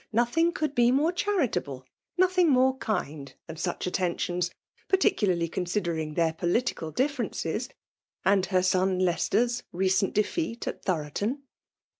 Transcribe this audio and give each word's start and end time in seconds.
Nothing 0.11 0.51
could 0.51 0.73
be 0.73 0.91
more 0.91 1.11
cha 1.11 1.29
ritable, 1.29 1.83
nothing 2.17 2.49
more 2.49 2.75
kind 2.77 3.35
than 3.45 3.55
such 3.57 3.85
atten 3.85 4.17
tions, 4.17 4.49
particularly 4.87 5.47
considering 5.47 6.15
their 6.15 6.33
political 6.33 6.89
differences, 6.89 7.69
and 8.25 8.47
her 8.47 8.63
son 8.63 8.97
Leicester's 8.97 9.61
recent 9.71 10.15
de 10.15 10.23
feat 10.23 10.67
at 10.67 10.83
Thoroton. 10.83 11.43